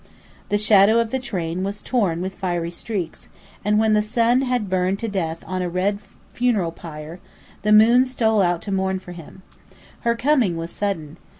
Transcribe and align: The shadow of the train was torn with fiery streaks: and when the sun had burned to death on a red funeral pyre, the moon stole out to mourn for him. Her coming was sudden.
The 0.49 0.57
shadow 0.57 0.97
of 0.97 1.11
the 1.11 1.19
train 1.19 1.61
was 1.63 1.83
torn 1.83 2.21
with 2.23 2.33
fiery 2.33 2.71
streaks: 2.71 3.29
and 3.63 3.77
when 3.77 3.93
the 3.93 4.01
sun 4.01 4.41
had 4.41 4.67
burned 4.67 4.97
to 4.97 5.07
death 5.07 5.43
on 5.45 5.61
a 5.61 5.69
red 5.69 5.99
funeral 6.33 6.71
pyre, 6.71 7.19
the 7.61 7.71
moon 7.71 8.05
stole 8.05 8.41
out 8.41 8.63
to 8.63 8.71
mourn 8.71 8.97
for 8.97 9.11
him. 9.11 9.43
Her 9.99 10.15
coming 10.15 10.57
was 10.57 10.71
sudden. 10.71 11.17